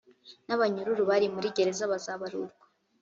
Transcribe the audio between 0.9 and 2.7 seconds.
bari muri gereza bazabarurwa